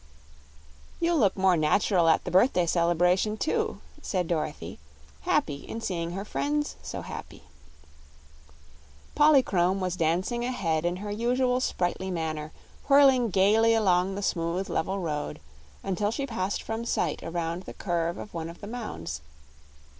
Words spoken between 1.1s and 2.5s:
look more natural at the